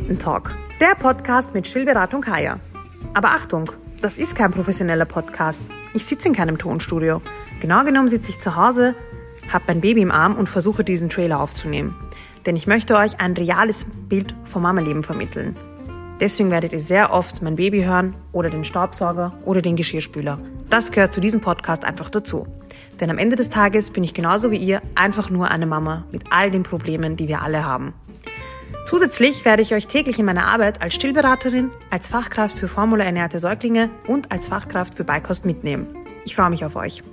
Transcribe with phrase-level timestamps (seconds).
[0.00, 2.58] Tittentalk, der Podcast mit Stillberatung Kaya.
[3.12, 5.60] Aber Achtung, das ist kein professioneller Podcast.
[5.92, 7.20] Ich sitze in keinem Tonstudio.
[7.60, 8.94] Genau genommen sitze ich zu Hause,
[9.52, 11.94] habe mein Baby im Arm und versuche diesen Trailer aufzunehmen.
[12.46, 15.54] Denn ich möchte euch ein reales Bild vom Mama-Leben vermitteln.
[16.18, 20.38] Deswegen werdet ihr sehr oft mein Baby hören oder den Staubsauger oder den Geschirrspüler.
[20.70, 22.46] Das gehört zu diesem Podcast einfach dazu.
[23.00, 26.22] Denn am Ende des Tages bin ich genauso wie ihr einfach nur eine Mama mit
[26.30, 27.92] all den Problemen, die wir alle haben.
[28.90, 33.88] Zusätzlich werde ich euch täglich in meiner Arbeit als Stillberaterin, als Fachkraft für formularernährte Säuglinge
[34.08, 35.86] und als Fachkraft für Beikost mitnehmen.
[36.24, 37.04] Ich freue mich auf euch.